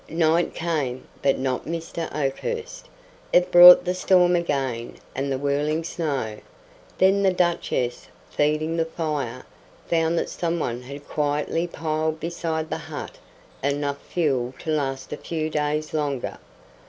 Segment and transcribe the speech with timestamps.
[0.09, 2.11] Night came, but not Mr.
[2.11, 2.87] Oakhurst.
[3.31, 6.39] It brought the storm again and the whirling snow.
[6.97, 9.45] Then the Duchess, feeding the fire,
[9.87, 13.19] found that someone had quietly piled beside the hut
[13.63, 16.39] enough fuel to last a few days longer.